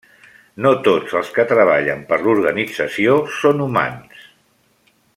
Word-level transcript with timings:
No 0.65 0.71
tots 0.87 1.13
els 1.19 1.29
que 1.35 1.45
treballen 1.51 2.01
per 2.13 2.19
l'organització 2.23 3.21
són 3.39 3.65
humans. 3.67 4.29